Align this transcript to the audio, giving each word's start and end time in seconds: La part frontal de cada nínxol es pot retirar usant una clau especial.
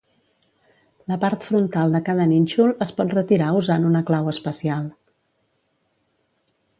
La 1.11 1.17
part 1.23 1.43
frontal 1.49 1.93
de 1.97 1.99
cada 2.07 2.25
nínxol 2.31 2.73
es 2.85 2.93
pot 3.01 3.13
retirar 3.17 3.51
usant 3.59 3.85
una 3.93 4.01
clau 4.09 4.31
especial. 4.35 4.89